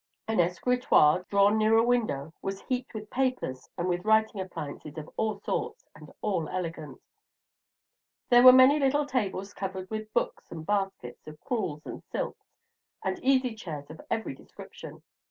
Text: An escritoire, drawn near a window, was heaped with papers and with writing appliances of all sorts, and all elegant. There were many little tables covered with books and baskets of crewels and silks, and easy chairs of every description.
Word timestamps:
An 0.27 0.39
escritoire, 0.39 1.25
drawn 1.29 1.59
near 1.59 1.77
a 1.77 1.83
window, 1.83 2.33
was 2.41 2.63
heaped 2.63 2.95
with 2.95 3.11
papers 3.11 3.69
and 3.77 3.87
with 3.87 4.03
writing 4.03 4.41
appliances 4.41 4.97
of 4.97 5.07
all 5.15 5.35
sorts, 5.41 5.85
and 5.93 6.11
all 6.23 6.49
elegant. 6.49 6.99
There 8.29 8.41
were 8.41 8.51
many 8.51 8.79
little 8.79 9.05
tables 9.05 9.53
covered 9.53 9.91
with 9.91 10.11
books 10.11 10.49
and 10.51 10.65
baskets 10.65 11.27
of 11.27 11.39
crewels 11.41 11.85
and 11.85 12.01
silks, 12.03 12.47
and 13.03 13.23
easy 13.23 13.53
chairs 13.53 13.91
of 13.91 14.01
every 14.09 14.33
description. 14.33 15.03